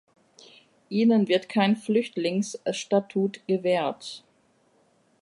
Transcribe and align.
Ihnen 0.89 1.27
wird 1.27 1.47
kein 1.47 1.75
Flüchtlingsstatut 1.77 3.45
gewährt. 3.45 4.23